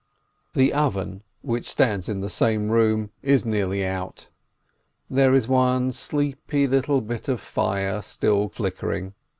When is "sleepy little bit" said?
5.91-7.27